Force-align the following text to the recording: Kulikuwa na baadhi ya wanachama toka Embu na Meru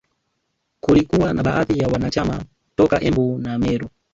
Kulikuwa 0.79 1.33
na 1.33 1.43
baadhi 1.43 1.79
ya 1.79 1.87
wanachama 1.87 2.43
toka 2.75 3.01
Embu 3.01 3.37
na 3.39 3.59
Meru 3.59 3.89